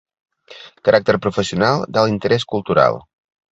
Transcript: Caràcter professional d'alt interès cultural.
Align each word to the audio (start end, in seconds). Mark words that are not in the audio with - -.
Caràcter 0.89 1.15
professional 1.27 1.85
d'alt 1.99 2.17
interès 2.17 2.49
cultural. 2.57 3.01